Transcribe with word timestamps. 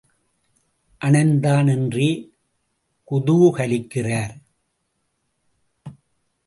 அணைந்தான் 1.05 1.67
என்றே 1.67 2.33
குதூகலிக்கிறார். 3.11 4.33